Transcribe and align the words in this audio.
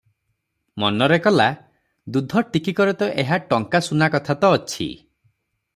ମନରେ 0.83 1.19
କଲା, 1.25 1.47
ଦୁଧ 2.17 2.43
ଟିକିକରେ 2.55 2.97
ତ 3.03 3.13
ଏହା'ଟଙ୍କା 3.25 3.83
ସୁନା 3.91 4.09
କଥା 4.17 4.39
ତ 4.45 4.53
ଅଛି। 4.59 4.89